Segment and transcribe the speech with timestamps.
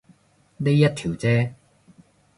[0.57, 1.53] 呢一條啫